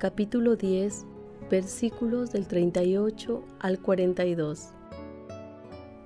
capítulo 0.00 0.56
10, 0.56 1.04
versículos 1.50 2.32
del 2.32 2.48
38 2.48 3.44
al 3.58 3.80
42. 3.80 4.70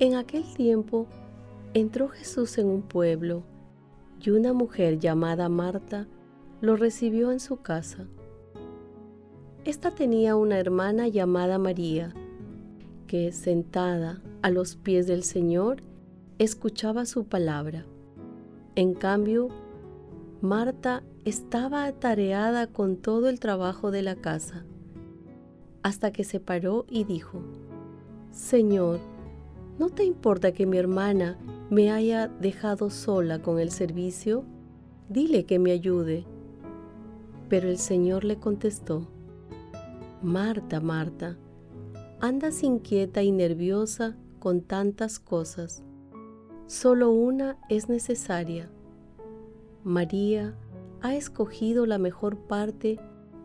En 0.01 0.17
aquel 0.17 0.43
tiempo 0.53 1.07
entró 1.75 2.09
Jesús 2.09 2.59
en 2.59 2.67
un 2.67 2.83
pueblo 2.83 3.45
y 4.21 4.31
una 4.31 4.53
mujer 4.53 4.99
llamada 4.99 5.49
Marta 5.49 6.09
lo 6.61 6.75
recibió 6.75 7.31
en 7.31 7.39
su 7.39 7.59
casa. 7.59 8.09
Esta 9.65 9.93
tenía 9.93 10.35
una 10.35 10.59
hermana 10.59 11.07
llamada 11.07 11.59
María, 11.59 12.13
que 13.07 13.31
sentada 13.31 14.21
a 14.43 14.51
los 14.51 14.75
pies 14.75 15.07
del 15.07 15.23
Señor 15.23 15.85
escuchaba 16.41 17.07
su 17.07 17.27
palabra. 17.27 17.87
En 18.75 18.95
cambio, 18.95 19.51
Marta 20.45 21.03
estaba 21.25 21.87
atareada 21.87 22.67
con 22.67 22.99
todo 22.99 23.31
el 23.31 23.41
trabajo 23.41 23.91
de 23.91 24.03
la 24.03 24.15
casa, 24.15 24.67
hasta 25.83 26.13
que 26.13 26.23
se 26.23 26.39
paró 26.39 26.85
y 26.87 27.05
dijo, 27.05 27.41
Señor, 28.31 29.01
¿no 29.79 29.89
te 29.89 30.05
importa 30.05 30.53
que 30.53 30.67
mi 30.67 30.77
hermana 30.77 31.39
me 31.71 31.91
haya 31.91 32.29
dejado 32.29 32.91
sola 32.91 33.41
con 33.41 33.59
el 33.59 33.71
servicio? 33.71 34.45
Dile 35.09 35.47
que 35.47 35.59
me 35.59 35.71
ayude. 35.71 36.27
Pero 37.49 37.71
el 37.71 37.79
Señor 37.79 38.25
le 38.25 38.37
contestó, 38.37 39.09
Marta, 40.21 40.79
Marta, 40.79 41.39
andas 42.21 42.63
inquieta 42.63 43.23
y 43.23 43.33
nerviosa 43.33 44.15
con 44.41 44.61
tantas 44.61 45.19
cosas. 45.19 45.83
Solo 46.67 47.13
una 47.13 47.57
es 47.71 47.89
necesaria. 47.89 48.74
María 49.85 50.57
ha 51.03 51.15
escogido 51.15 51.85
la 51.85 51.99
mejor 51.99 52.39
parte 52.39 52.99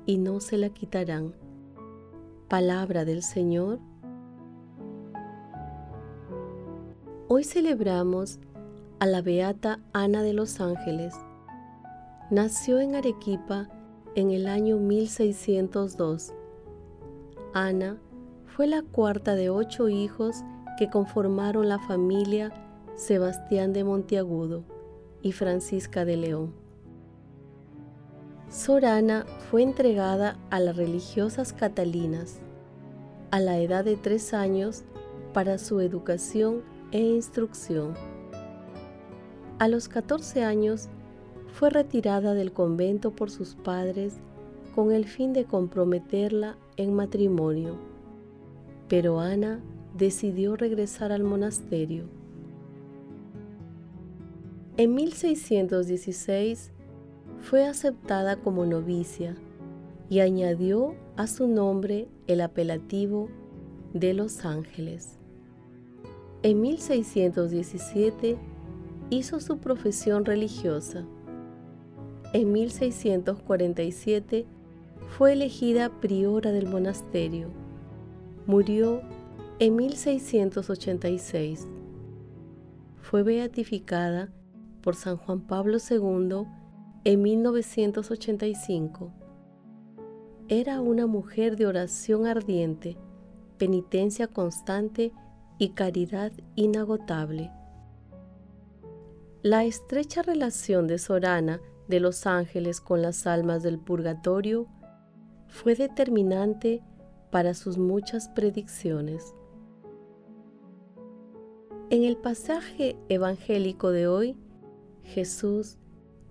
y 0.06 0.20
no 0.20 0.40
se 0.40 0.58
la 0.58 0.70
quitarán. 0.70 1.36
Palabra 2.48 3.04
del 3.04 3.24
Señor. 3.24 3.80
Hoy 7.28 7.44
celebramos 7.44 8.40
a 9.00 9.06
la 9.06 9.22
Beata 9.22 9.82
Ana 9.92 10.24
de 10.24 10.32
los 10.32 10.62
Ángeles. 10.62 11.14
Nació 12.32 12.80
en 12.80 12.96
Arequipa 12.96 13.68
en 14.16 14.32
el 14.32 14.48
año 14.48 14.78
1602. 14.78 16.34
Ana 17.54 17.98
fue 18.46 18.66
la 18.66 18.82
cuarta 18.82 19.36
de 19.36 19.50
ocho 19.50 19.90
hijos 19.90 20.38
que 20.78 20.90
conformaron 20.90 21.68
la 21.68 21.80
familia 21.80 22.54
Sebastián 22.96 23.74
de 23.74 23.84
Monteagudo 23.84 24.64
y 25.22 25.32
Francisca 25.32 26.06
de 26.06 26.18
León. 26.18 26.54
Sorana 28.50 29.26
fue 29.50 29.62
entregada 29.62 30.38
a 30.50 30.60
las 30.60 30.76
religiosas 30.76 31.54
catalinas 31.54 32.42
a 33.32 33.40
la 33.40 33.60
edad 33.60 33.86
de 33.86 33.96
tres 33.96 34.34
años 34.34 34.84
para 35.34 35.58
su 35.58 35.80
educación 35.82 36.64
e 36.92 37.00
instrucción. 37.00 37.94
A 39.60 39.68
los 39.68 39.88
14 39.88 40.44
años 40.44 40.90
fue 41.54 41.70
retirada 41.70 42.34
del 42.34 42.54
convento 42.54 43.12
por 43.12 43.30
sus 43.30 43.56
padres 43.56 44.16
con 44.74 44.92
el 44.92 45.06
fin 45.06 45.34
de 45.34 45.46
comprometerla 45.46 46.58
en 46.78 46.94
matrimonio, 46.94 47.78
pero 48.88 49.20
Ana 49.20 49.60
decidió 49.96 50.56
regresar 50.56 51.12
al 51.12 51.24
monasterio. 51.24 52.19
En 54.80 54.96
1616 54.96 56.72
fue 57.42 57.66
aceptada 57.66 58.38
como 58.38 58.66
novicia 58.66 59.36
y 60.10 60.22
añadió 60.22 60.96
a 61.18 61.28
su 61.28 61.50
nombre 61.50 62.08
el 62.28 62.40
apelativo 62.40 63.28
de 63.94 64.14
Los 64.14 64.46
Ángeles. 64.46 65.20
En 66.44 66.62
1617 66.62 68.38
hizo 69.10 69.42
su 69.42 69.58
profesión 69.58 70.24
religiosa. 70.24 71.06
En 72.32 72.54
1647 72.54 74.46
fue 75.10 75.34
elegida 75.34 75.90
priora 76.00 76.54
del 76.54 76.70
monasterio. 76.70 77.50
Murió 78.48 79.02
en 79.60 79.76
1686. 79.76 81.68
Fue 83.02 83.24
beatificada 83.24 84.32
por 84.82 84.96
San 84.96 85.18
Juan 85.18 85.42
Pablo 85.42 85.78
II 85.78 86.46
en 87.04 87.22
1985. 87.22 89.12
Era 90.48 90.82
una 90.82 91.08
mujer 91.08 91.56
de 91.56 91.68
oración 91.68 92.26
ardiente, 92.26 92.98
penitencia 93.58 94.28
constante 94.28 95.12
y 95.58 95.70
caridad 95.70 96.32
inagotable. 96.56 97.52
La 99.42 99.64
estrecha 99.64 100.22
relación 100.22 100.88
de 100.88 100.98
Sorana 100.98 101.62
de 101.88 102.00
los 102.00 102.26
ángeles 102.26 102.82
con 102.82 103.02
las 103.02 103.26
almas 103.28 103.64
del 103.64 103.80
purgatorio 103.80 104.68
fue 105.48 105.76
determinante 105.76 106.84
para 107.32 107.54
sus 107.54 107.78
muchas 107.78 108.30
predicciones. 108.30 109.34
En 111.90 112.04
el 112.04 112.18
pasaje 112.18 112.98
evangélico 113.10 113.92
de 113.92 114.08
hoy, 114.08 114.38
Jesús, 115.10 115.78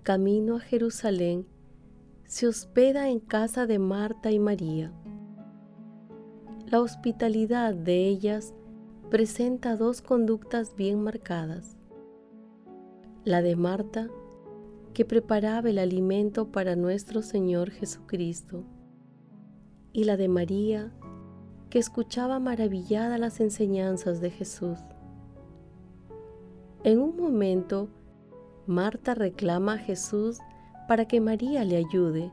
camino 0.04 0.56
a 0.56 0.60
Jerusalén, 0.60 1.46
se 2.24 2.46
hospeda 2.46 3.08
en 3.08 3.18
casa 3.18 3.66
de 3.66 3.80
Marta 3.80 4.30
y 4.30 4.38
María. 4.38 4.92
La 6.66 6.80
hospitalidad 6.80 7.74
de 7.74 8.06
ellas 8.06 8.54
presenta 9.10 9.76
dos 9.76 10.00
conductas 10.00 10.76
bien 10.76 11.02
marcadas. 11.02 11.76
La 13.24 13.42
de 13.42 13.56
Marta, 13.56 14.08
que 14.94 15.04
preparaba 15.04 15.70
el 15.70 15.78
alimento 15.78 16.52
para 16.52 16.76
nuestro 16.76 17.22
Señor 17.22 17.70
Jesucristo, 17.70 18.64
y 19.92 20.04
la 20.04 20.16
de 20.16 20.28
María, 20.28 20.92
que 21.68 21.80
escuchaba 21.80 22.38
maravillada 22.38 23.18
las 23.18 23.40
enseñanzas 23.40 24.20
de 24.20 24.30
Jesús. 24.30 24.78
En 26.84 27.00
un 27.00 27.16
momento, 27.16 27.88
Marta 28.68 29.14
reclama 29.14 29.72
a 29.72 29.78
Jesús 29.78 30.40
para 30.88 31.08
que 31.08 31.22
María 31.22 31.64
le 31.64 31.78
ayude, 31.78 32.30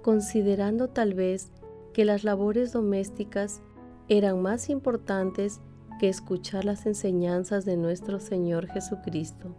considerando 0.00 0.90
tal 0.90 1.12
vez 1.12 1.50
que 1.92 2.04
las 2.04 2.22
labores 2.22 2.72
domésticas 2.72 3.60
eran 4.06 4.40
más 4.40 4.70
importantes 4.70 5.60
que 5.98 6.08
escuchar 6.08 6.64
las 6.64 6.86
enseñanzas 6.86 7.64
de 7.64 7.76
nuestro 7.76 8.20
Señor 8.20 8.68
Jesucristo. 8.68 9.56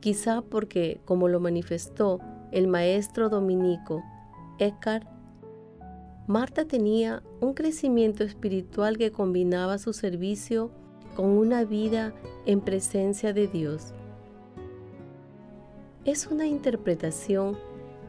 Quizá 0.00 0.40
porque, 0.40 1.02
como 1.04 1.28
lo 1.28 1.38
manifestó 1.38 2.18
el 2.50 2.66
maestro 2.66 3.28
dominico 3.28 4.02
Eckhart, 4.58 5.06
Marta 6.26 6.64
tenía 6.64 7.22
un 7.42 7.52
crecimiento 7.52 8.24
espiritual 8.24 8.96
que 8.96 9.12
combinaba 9.12 9.76
su 9.76 9.92
servicio 9.92 10.70
con 11.14 11.26
una 11.26 11.64
vida 11.64 12.14
en 12.46 12.62
presencia 12.62 13.34
de 13.34 13.48
Dios 13.48 13.92
es 16.10 16.26
una 16.26 16.46
interpretación 16.46 17.58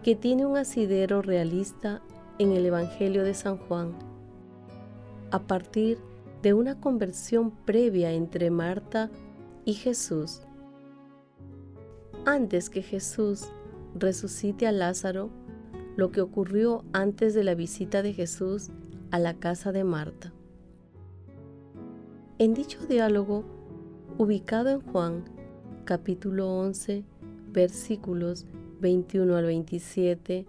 que 0.03 0.15
tiene 0.15 0.45
un 0.45 0.55
asidero 0.55 1.21
realista 1.21 2.01
en 2.37 2.53
el 2.53 2.65
Evangelio 2.65 3.25
de 3.25 3.33
San 3.33 3.57
Juan, 3.57 3.91
a 5.31 5.39
partir 5.39 5.97
de 6.41 6.53
una 6.53 6.79
conversión 6.79 7.51
previa 7.51 8.13
entre 8.13 8.51
Marta 8.51 9.09
y 9.65 9.73
Jesús. 9.73 10.43
Antes 12.25 12.69
que 12.69 12.83
Jesús 12.83 13.49
resucite 13.95 14.65
a 14.65 14.71
Lázaro, 14.71 15.29
lo 15.97 16.09
que 16.09 16.21
ocurrió 16.21 16.85
antes 16.93 17.33
de 17.33 17.43
la 17.43 17.53
visita 17.53 18.01
de 18.01 18.13
Jesús 18.13 18.69
a 19.11 19.19
la 19.19 19.33
casa 19.33 19.73
de 19.73 19.83
Marta. 19.83 20.31
En 22.37 22.53
dicho 22.53 22.79
diálogo, 22.85 23.43
ubicado 24.17 24.69
en 24.69 24.79
Juan, 24.79 25.25
capítulo 25.83 26.47
11, 26.59 27.03
versículos 27.51 28.45
21 28.79 29.35
al 29.35 29.45
27, 29.45 30.45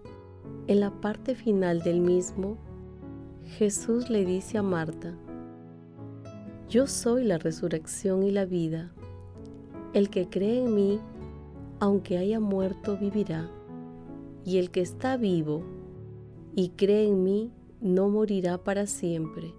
en 0.67 0.79
la 0.79 0.91
parte 1.01 1.35
final 1.35 1.81
del 1.81 1.99
mismo, 1.99 2.57
Jesús 3.57 4.09
le 4.09 4.25
dice 4.25 4.57
a 4.57 4.63
Marta, 4.63 5.15
Yo 6.69 6.87
soy 6.87 7.23
la 7.23 7.37
resurrección 7.37 8.23
y 8.23 8.31
la 8.31 8.45
vida. 8.45 8.91
El 9.93 10.09
que 10.09 10.29
cree 10.29 10.63
en 10.63 10.73
mí, 10.73 10.99
aunque 11.79 12.17
haya 12.17 12.39
muerto, 12.39 12.97
vivirá. 12.97 13.49
Y 14.45 14.57
el 14.57 14.71
que 14.71 14.81
está 14.81 15.17
vivo 15.17 15.63
y 16.55 16.69
cree 16.69 17.07
en 17.07 17.23
mí, 17.23 17.51
no 17.81 18.09
morirá 18.09 18.57
para 18.63 18.85
siempre. 18.85 19.53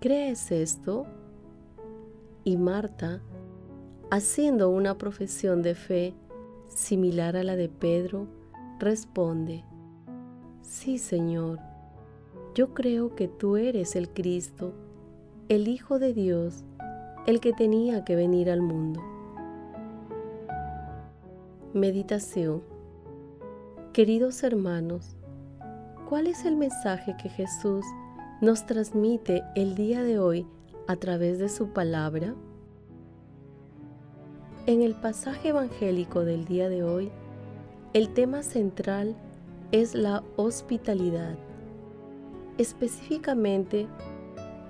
¿Crees 0.00 0.50
esto? 0.50 1.06
Y 2.44 2.56
Marta, 2.56 3.22
haciendo 4.10 4.68
una 4.70 4.98
profesión 4.98 5.62
de 5.62 5.74
fe 5.74 6.14
similar 6.70 7.36
a 7.36 7.44
la 7.44 7.56
de 7.56 7.68
Pedro, 7.68 8.26
responde, 8.78 9.64
Sí, 10.62 10.98
Señor, 10.98 11.58
yo 12.54 12.74
creo 12.74 13.14
que 13.14 13.28
tú 13.28 13.56
eres 13.56 13.96
el 13.96 14.08
Cristo, 14.08 14.72
el 15.48 15.68
Hijo 15.68 15.98
de 15.98 16.14
Dios, 16.14 16.64
el 17.26 17.40
que 17.40 17.52
tenía 17.52 18.04
que 18.04 18.16
venir 18.16 18.50
al 18.50 18.62
mundo. 18.62 19.02
Meditación 21.74 22.62
Queridos 23.92 24.44
hermanos, 24.44 25.16
¿cuál 26.08 26.28
es 26.28 26.44
el 26.44 26.56
mensaje 26.56 27.16
que 27.20 27.28
Jesús 27.28 27.84
nos 28.40 28.64
transmite 28.64 29.42
el 29.56 29.74
día 29.74 30.04
de 30.04 30.20
hoy 30.20 30.46
a 30.86 30.94
través 30.94 31.40
de 31.40 31.48
su 31.48 31.72
palabra? 31.72 32.36
En 34.66 34.82
el 34.82 34.94
pasaje 34.94 35.48
evangélico 35.48 36.24
del 36.24 36.44
día 36.44 36.68
de 36.68 36.82
hoy, 36.82 37.10
el 37.94 38.12
tema 38.12 38.42
central 38.42 39.16
es 39.72 39.94
la 39.94 40.22
hospitalidad. 40.36 41.34
Específicamente, 42.58 43.86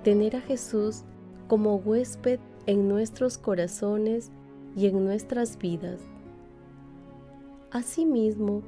tener 0.03 0.37
a 0.37 0.41
Jesús 0.41 1.03
como 1.49 1.75
huésped 1.75 2.39
en 2.67 2.87
nuestros 2.87 3.37
corazones 3.37 4.31
y 4.77 4.87
en 4.87 5.03
nuestras 5.03 5.57
vidas. 5.57 5.99
Asimismo, 7.69 8.63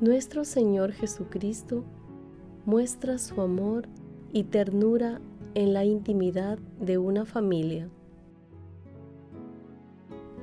nuestro 0.00 0.44
Señor 0.44 0.92
Jesucristo 0.92 1.82
muestra 2.66 3.18
su 3.18 3.40
amor 3.40 3.88
y 4.32 4.44
ternura 4.44 5.20
en 5.54 5.72
la 5.72 5.84
intimidad 5.84 6.58
de 6.80 6.98
una 6.98 7.24
familia. 7.24 7.90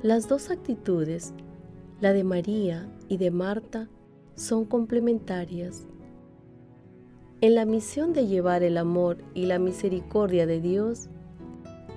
Las 0.02 0.28
dos 0.28 0.48
actitudes, 0.48 1.34
la 2.00 2.14
de 2.14 2.24
María 2.24 2.88
y 3.08 3.18
de 3.18 3.30
Marta, 3.30 3.90
son 4.34 4.64
complementarias. 4.64 5.86
En 7.42 7.54
la 7.54 7.66
misión 7.66 8.14
de 8.14 8.26
llevar 8.26 8.62
el 8.62 8.78
amor 8.78 9.18
y 9.34 9.44
la 9.44 9.58
misericordia 9.58 10.46
de 10.46 10.58
Dios, 10.58 11.10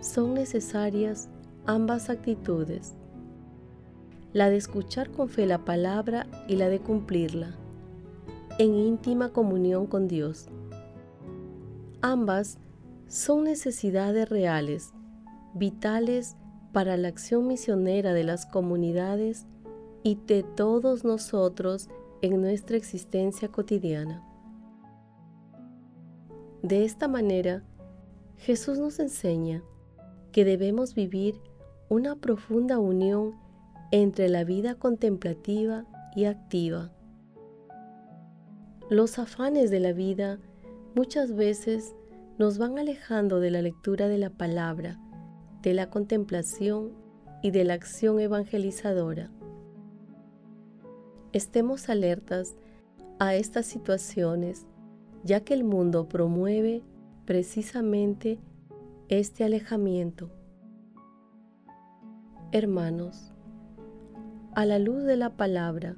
son 0.01 0.33
necesarias 0.33 1.29
ambas 1.65 2.09
actitudes, 2.09 2.97
la 4.33 4.49
de 4.49 4.57
escuchar 4.57 5.09
con 5.09 5.29
fe 5.29 5.45
la 5.45 5.63
palabra 5.63 6.27
y 6.49 6.57
la 6.57 6.67
de 6.67 6.81
cumplirla, 6.81 7.55
en 8.59 8.75
íntima 8.75 9.29
comunión 9.29 9.87
con 9.87 10.09
Dios. 10.09 10.47
Ambas 12.01 12.57
son 13.07 13.45
necesidades 13.45 14.27
reales, 14.27 14.91
vitales 15.53 16.35
para 16.73 16.97
la 16.97 17.07
acción 17.07 17.47
misionera 17.47 18.13
de 18.13 18.25
las 18.25 18.45
comunidades 18.45 19.45
y 20.03 20.15
de 20.15 20.43
todos 20.43 21.05
nosotros 21.05 21.87
en 22.21 22.41
nuestra 22.41 22.75
existencia 22.75 23.47
cotidiana. 23.47 24.21
De 26.61 26.83
esta 26.83 27.07
manera, 27.07 27.63
Jesús 28.37 28.79
nos 28.79 28.99
enseña 28.99 29.63
que 30.31 30.43
debemos 30.43 30.95
vivir 30.95 31.39
una 31.89 32.15
profunda 32.15 32.79
unión 32.79 33.35
entre 33.91 34.27
la 34.27 34.43
vida 34.43 34.75
contemplativa 34.75 35.85
y 36.15 36.25
activa. 36.25 36.91
Los 38.89 39.19
afanes 39.19 39.69
de 39.69 39.79
la 39.79 39.93
vida 39.93 40.39
muchas 40.95 41.35
veces 41.35 41.95
nos 42.37 42.57
van 42.57 42.79
alejando 42.79 43.39
de 43.39 43.51
la 43.51 43.61
lectura 43.61 44.07
de 44.07 44.17
la 44.17 44.29
palabra, 44.29 44.99
de 45.63 45.73
la 45.73 45.89
contemplación 45.89 46.91
y 47.41 47.49
de 47.49 47.63
la 47.63 47.73
acción 47.73 48.19
evangelizadora 48.19 49.31
estemos 51.33 51.89
alertas 51.89 52.55
a 53.19 53.35
estas 53.35 53.65
situaciones, 53.65 54.67
ya 55.23 55.41
que 55.41 55.55
el 55.55 55.63
mundo 55.63 56.07
promueve 56.07 56.83
precisamente 57.25 58.39
este 59.09 59.43
alejamiento. 59.43 60.29
Hermanos, 62.51 63.33
a 64.53 64.65
la 64.65 64.77
luz 64.77 65.03
de 65.03 65.17
la 65.17 65.31
palabra, 65.31 65.95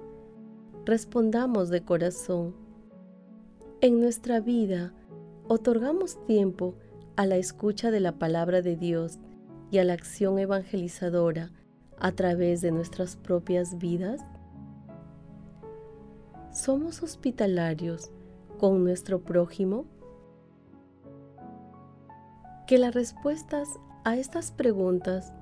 respondamos 0.85 1.69
de 1.69 1.81
corazón. 1.81 2.55
En 3.81 3.99
nuestra 3.99 4.39
vida, 4.39 4.93
otorgamos 5.49 6.23
tiempo 6.25 6.75
a 7.17 7.25
la 7.25 7.35
escucha 7.35 7.91
de 7.91 7.99
la 7.99 8.13
palabra 8.13 8.61
de 8.61 8.77
Dios 8.77 9.19
y 9.75 9.77
a 9.77 9.83
la 9.83 9.91
acción 9.91 10.39
evangelizadora 10.39 11.51
a 11.99 12.13
través 12.13 12.61
de 12.61 12.71
nuestras 12.71 13.17
propias 13.17 13.77
vidas? 13.77 14.21
¿Somos 16.53 17.03
hospitalarios 17.03 18.09
con 18.57 18.85
nuestro 18.85 19.19
prójimo? 19.19 19.83
Que 22.67 22.77
las 22.77 22.93
respuestas 22.93 23.67
a 24.05 24.15
estas 24.15 24.53
preguntas 24.53 25.33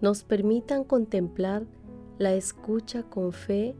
nos 0.00 0.24
permitan 0.24 0.82
contemplar 0.82 1.66
la 2.16 2.32
escucha 2.32 3.02
con 3.02 3.32
fe 3.32 3.76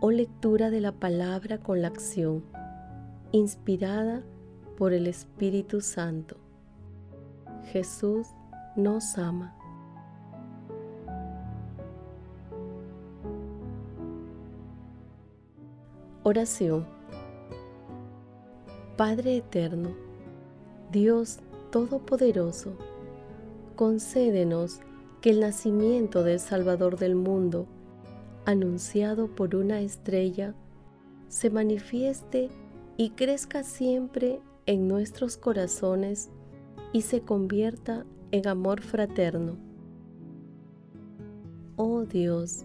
o 0.00 0.10
lectura 0.10 0.70
de 0.70 0.80
la 0.80 0.92
palabra 0.92 1.58
con 1.58 1.82
la 1.82 1.88
acción, 1.88 2.42
inspirada 3.32 4.22
por 4.78 4.94
el 4.94 5.06
Espíritu 5.06 5.82
Santo. 5.82 6.38
Jesús 7.64 8.28
nos 8.76 9.18
ama. 9.18 9.54
Oración. 16.24 16.86
Padre 18.96 19.38
Eterno, 19.38 19.90
Dios 20.92 21.40
Todopoderoso, 21.70 22.76
concédenos 23.76 24.80
que 25.20 25.30
el 25.30 25.40
nacimiento 25.40 26.22
del 26.22 26.38
Salvador 26.38 26.98
del 26.98 27.14
mundo, 27.14 27.66
anunciado 28.44 29.34
por 29.34 29.56
una 29.56 29.80
estrella, 29.80 30.54
se 31.28 31.50
manifieste 31.50 32.50
y 32.96 33.10
crezca 33.10 33.64
siempre 33.64 34.40
en 34.66 34.86
nuestros 34.86 35.36
corazones 35.36 36.30
y 36.92 37.02
se 37.02 37.22
convierta 37.22 38.04
en 38.32 38.48
amor 38.48 38.80
fraterno. 38.80 39.58
Oh 41.76 42.04
Dios, 42.04 42.64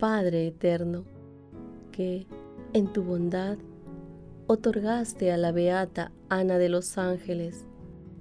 Padre 0.00 0.48
Eterno, 0.48 1.04
que 1.92 2.26
en 2.72 2.92
tu 2.92 3.04
bondad, 3.04 3.56
otorgaste 4.48 5.30
a 5.30 5.36
la 5.36 5.52
beata 5.52 6.10
Ana 6.28 6.58
de 6.58 6.68
los 6.68 6.98
Ángeles, 6.98 7.66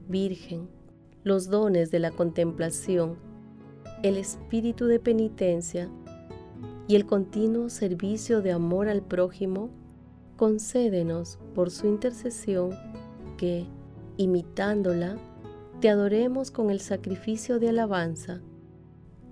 Virgen, 0.08 0.70
los 1.24 1.50
dones 1.50 1.90
de 1.90 1.98
la 1.98 2.12
contemplación, 2.12 3.16
el 4.04 4.18
espíritu 4.18 4.86
de 4.86 5.00
penitencia 5.00 5.90
y 6.88 6.96
el 6.96 7.08
continuo 7.08 7.70
servicio 7.70 8.44
de 8.44 8.52
amor 8.52 8.90
al 8.90 9.02
prójimo, 9.02 9.72
concédenos 10.38 11.40
por 11.56 11.72
su 11.72 11.88
intercesión 11.88 12.72
que, 13.38 13.66
imitándola, 14.18 15.18
te 15.84 15.90
adoremos 15.90 16.50
con 16.50 16.70
el 16.70 16.80
sacrificio 16.80 17.60
de 17.60 17.68
alabanza 17.68 18.40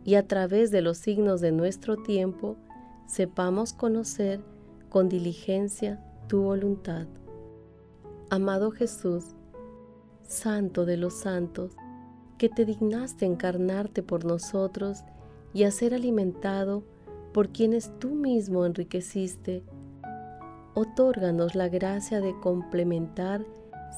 y 0.04 0.16
a 0.16 0.28
través 0.28 0.70
de 0.70 0.82
los 0.82 0.98
signos 0.98 1.40
de 1.40 1.54
nuestro 1.54 1.96
tiempo 1.96 2.58
sepamos 3.06 3.72
conocer 3.72 4.42
con 4.90 5.08
diligencia 5.08 6.04
tu 6.28 6.42
voluntad. 6.42 7.08
Amado 8.30 8.72
Jesús, 8.72 9.28
Santo 10.24 10.84
de 10.84 10.98
los 10.98 11.14
santos, 11.14 11.72
que 12.38 12.50
te 12.50 12.66
dignaste 12.66 13.26
encarnarte 13.26 14.04
por 14.04 14.26
nosotros 14.26 15.06
y 15.54 15.64
a 15.64 15.72
ser 15.72 15.94
alimentado 15.94 16.84
por 17.32 17.54
quienes 17.54 17.98
tú 17.98 18.10
mismo 18.10 18.66
enriqueciste, 18.66 19.64
otórganos 20.74 21.56
la 21.56 21.70
gracia 21.70 22.20
de 22.20 22.38
complementar 22.42 23.46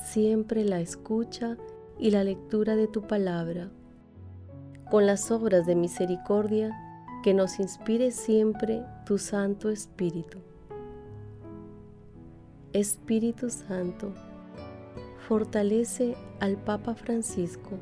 siempre 0.05 0.63
la 0.63 0.81
escucha 0.81 1.57
y 2.03 2.12
la 2.12 2.25
lectura 2.25 2.75
de 2.75 2.89
tu 2.89 3.03
palabra, 3.03 3.72
con 4.91 5.05
las 5.05 5.31
obras 5.31 5.65
de 5.65 5.74
misericordia 5.74 6.77
que 7.24 7.33
nos 7.33 7.62
inspire 7.62 8.12
siempre 8.12 8.83
tu 9.05 9.17
Santo 9.17 9.69
Espíritu. 9.69 10.39
Espíritu 12.74 13.50
Santo, 13.50 14.13
fortalece 15.29 16.17
al 16.41 16.57
Papa 16.57 16.93
Francisco, 16.93 17.77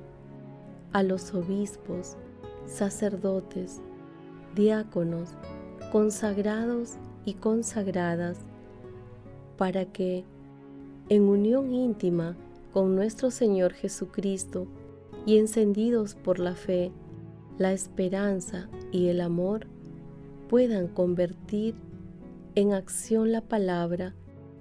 a 0.94 1.02
los 1.02 1.34
obispos, 1.34 2.16
sacerdotes, 2.68 3.82
diáconos, 4.54 5.30
consagrados 5.92 6.98
y 7.26 7.34
consagradas, 7.34 8.38
para 9.58 9.86
que, 9.86 10.26
en 11.10 11.24
unión 11.24 11.74
íntima 11.74 12.38
con 12.74 12.96
nuestro 12.96 13.32
Señor 13.32 13.74
Jesucristo 13.74 14.68
y 15.26 15.38
encendidos 15.38 16.16
por 16.16 16.40
la 16.40 16.56
fe, 16.56 16.92
la 17.58 17.74
esperanza 17.74 18.70
y 18.92 19.08
el 19.08 19.22
amor, 19.22 19.68
puedan 20.50 20.88
convertir 20.88 21.76
en 22.56 22.74
acción 22.74 23.32
la 23.32 23.42
palabra 23.42 24.14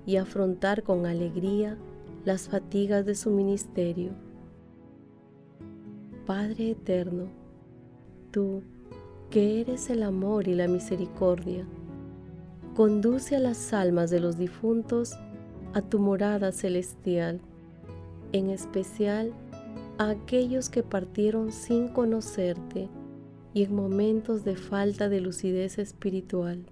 y 0.06 0.16
afrontar 0.16 0.82
con 0.82 1.06
alegría 1.06 1.78
las 2.24 2.48
fatigas 2.48 3.06
de 3.06 3.14
su 3.14 3.30
ministerio. 3.30 4.12
Padre 6.26 6.70
eterno, 6.70 7.28
tú 8.30 8.62
que 9.30 9.60
eres 9.60 9.90
el 9.90 10.02
amor 10.02 10.48
y 10.48 10.54
la 10.54 10.68
misericordia, 10.68 11.66
conduce 12.74 13.36
a 13.36 13.40
las 13.40 13.72
almas 13.72 14.10
de 14.10 14.20
los 14.20 14.36
difuntos 14.36 15.16
a 15.72 15.82
tu 15.82 15.98
morada 15.98 16.52
celestial, 16.52 17.40
en 18.32 18.50
especial 18.50 19.32
a 19.98 20.10
aquellos 20.10 20.70
que 20.70 20.82
partieron 20.82 21.52
sin 21.52 21.88
conocerte 21.88 22.88
y 23.52 23.64
en 23.64 23.74
momentos 23.74 24.44
de 24.44 24.56
falta 24.56 25.08
de 25.08 25.20
lucidez 25.20 25.78
espiritual. 25.78 26.66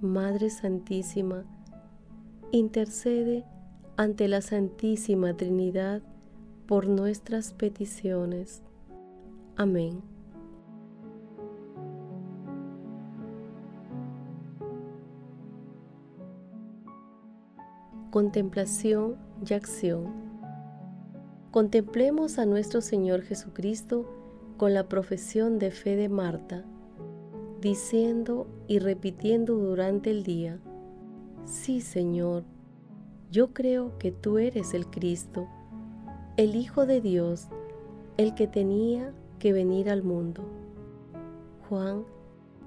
Madre 0.00 0.50
Santísima, 0.50 1.44
intercede 2.52 3.44
ante 3.96 4.28
la 4.28 4.40
Santísima 4.40 5.36
Trinidad 5.36 6.02
por 6.66 6.88
nuestras 6.88 7.52
peticiones. 7.52 8.62
Amén. 9.56 10.09
Contemplación 18.10 19.14
y 19.48 19.54
acción. 19.54 20.06
Contemplemos 21.52 22.40
a 22.40 22.44
nuestro 22.44 22.80
Señor 22.80 23.22
Jesucristo 23.22 24.04
con 24.56 24.74
la 24.74 24.88
profesión 24.88 25.60
de 25.60 25.70
fe 25.70 25.94
de 25.94 26.08
Marta, 26.08 26.64
diciendo 27.60 28.48
y 28.66 28.80
repitiendo 28.80 29.54
durante 29.54 30.10
el 30.10 30.24
día, 30.24 30.58
Sí, 31.44 31.80
Señor, 31.80 32.42
yo 33.30 33.52
creo 33.54 33.96
que 33.98 34.10
tú 34.10 34.38
eres 34.38 34.74
el 34.74 34.86
Cristo, 34.88 35.46
el 36.36 36.56
Hijo 36.56 36.86
de 36.86 37.00
Dios, 37.00 37.46
el 38.16 38.34
que 38.34 38.48
tenía 38.48 39.14
que 39.38 39.52
venir 39.52 39.88
al 39.88 40.02
mundo. 40.02 40.42
Juan 41.68 42.02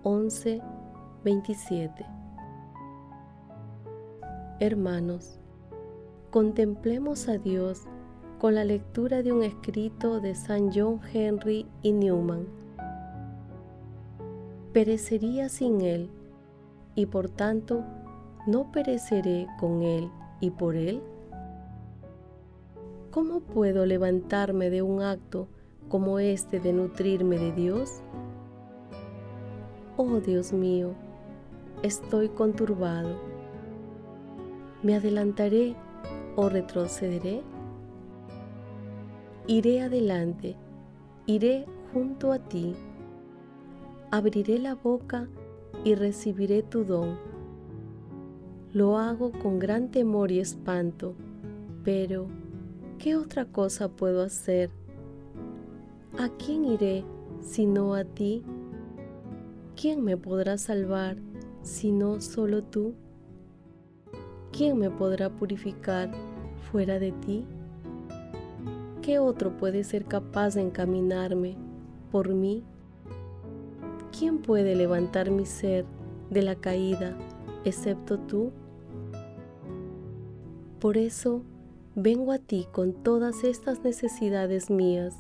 11, 0.04 0.62
27. 1.26 2.23
Hermanos, 4.60 5.40
contemplemos 6.30 7.28
a 7.28 7.38
Dios 7.38 7.82
con 8.40 8.56
la 8.56 8.64
lectura 8.64 9.24
de 9.24 9.32
un 9.32 9.42
escrito 9.44 10.20
de 10.20 10.36
San 10.36 10.72
John 10.72 11.00
Henry 11.12 11.66
y 11.82 11.92
Newman. 11.92 12.46
Perecería 14.72 15.50
sin 15.50 15.82
Él 15.82 16.10
y 16.96 17.08
por 17.08 17.30
tanto 17.30 17.84
no 18.46 18.72
pereceré 18.72 19.48
con 19.60 19.82
Él 19.82 20.10
y 20.40 20.52
por 20.52 20.76
Él? 20.76 21.02
¿Cómo 23.10 23.40
puedo 23.40 23.86
levantarme 23.86 24.70
de 24.70 24.82
un 24.82 25.02
acto 25.02 25.48
como 25.90 26.20
este 26.20 26.60
de 26.60 26.74
nutrirme 26.74 27.40
de 27.40 27.52
Dios? 27.54 28.02
Oh 29.98 30.20
Dios 30.20 30.54
mío, 30.54 30.94
estoy 31.82 32.30
conturbado. 32.30 33.33
¿Me 34.84 34.96
adelantaré 34.96 35.76
o 36.36 36.50
retrocederé? 36.50 37.42
Iré 39.48 39.82
adelante, 39.82 40.56
iré 41.26 41.66
junto 41.94 42.32
a 42.32 42.40
ti, 42.40 42.76
abriré 44.12 44.60
la 44.60 44.76
boca 44.76 45.28
y 45.84 45.96
recibiré 45.96 46.64
tu 46.64 46.84
don 46.86 47.34
lo 48.74 48.98
hago 48.98 49.32
con 49.32 49.60
gran 49.60 49.92
temor 49.92 50.32
y 50.32 50.40
espanto, 50.40 51.14
pero 51.84 52.26
¿qué 52.98 53.16
otra 53.16 53.46
cosa 53.46 53.88
puedo 53.88 54.24
hacer? 54.24 54.72
¿A 56.18 56.30
quién 56.30 56.66
iré 56.66 57.06
sino 57.40 57.94
a 57.94 58.04
ti? 58.04 58.44
¿Quién 59.80 60.04
me 60.04 60.18
podrá 60.18 60.58
salvar 60.58 61.18
si 61.62 61.92
no 61.92 62.20
solo 62.20 62.64
tú? 62.64 62.96
¿Quién 64.56 64.78
me 64.78 64.92
podrá 64.92 65.32
purificar 65.32 66.12
fuera 66.72 67.00
de 67.00 67.12
ti? 67.12 67.44
¿Qué 69.02 69.18
otro 69.18 69.58
puede 69.58 69.84
ser 69.84 70.06
capaz 70.06 70.54
de 70.54 70.62
encaminarme 70.62 71.58
por 72.12 72.36
mí? 72.36 72.64
¿Quién 74.16 74.44
puede 74.44 74.76
levantar 74.76 75.32
mi 75.32 75.48
ser 75.48 75.86
de 76.30 76.44
la 76.44 76.54
caída 76.54 77.18
excepto 77.66 78.20
tú? 78.20 78.52
Por 80.80 80.98
eso 80.98 81.42
vengo 81.96 82.32
a 82.32 82.38
ti 82.38 82.68
con 82.72 82.94
todas 82.94 83.44
estas 83.44 83.84
necesidades 83.84 84.70
mías. 84.70 85.16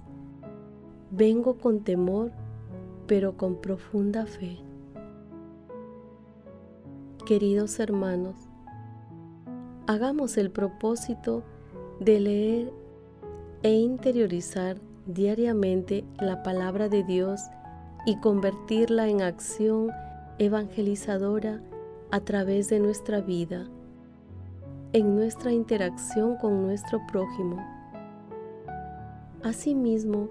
Vengo 1.10 1.58
con 1.58 1.84
temor, 1.84 2.32
pero 3.08 3.36
con 3.36 3.56
profunda 3.56 4.28
fe. 4.28 4.60
Queridos 7.25 7.80
hermanos, 7.80 8.36
hagamos 9.88 10.38
el 10.38 10.52
propósito 10.52 11.44
de 12.00 12.20
leer 12.20 12.74
e 13.63 13.74
interiorizar 13.74 14.78
diariamente 15.06 16.06
la 16.20 16.44
palabra 16.44 16.90
de 16.90 17.04
Dios 17.04 17.42
y 18.06 18.18
convertirla 18.20 19.08
en 19.08 19.22
acción 19.22 19.92
evangelizadora 20.40 21.62
a 22.12 22.20
través 22.22 22.70
de 22.70 22.80
nuestra 22.80 23.22
vida 23.22 23.66
en 24.94 25.16
nuestra 25.16 25.52
interacción 25.52 26.38
con 26.38 26.62
nuestro 26.62 27.02
prójimo. 27.08 27.58
Asimismo, 29.44 30.30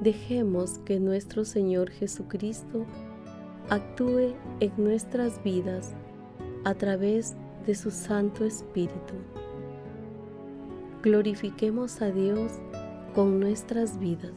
dejemos 0.00 0.78
que 0.78 1.00
nuestro 1.00 1.44
Señor 1.44 1.90
Jesucristo 1.90 2.86
actúe 3.68 4.34
en 4.60 4.72
nuestras 4.78 5.42
vidas 5.42 5.92
a 6.64 6.74
través 6.74 7.36
de 7.66 7.74
su 7.74 7.90
Santo 7.90 8.44
Espíritu. 8.44 9.14
Glorifiquemos 11.02 12.02
a 12.02 12.10
Dios 12.10 12.52
con 13.14 13.40
nuestras 13.40 13.98
vidas. 13.98 14.32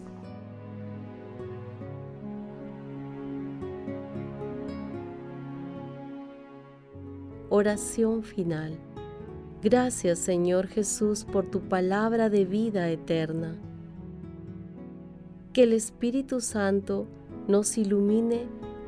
Oración 7.49 8.23
final. 8.23 8.79
Gracias 9.61 10.19
Señor 10.19 10.67
Jesús 10.67 11.23
por 11.23 11.45
tu 11.45 11.61
palabra 11.61 12.29
de 12.29 12.45
vida 12.45 12.89
eterna. 12.89 13.55
Que 15.53 15.63
el 15.63 15.73
Espíritu 15.73 16.41
Santo 16.41 17.07
nos 17.47 17.77
ilumine 17.77 18.47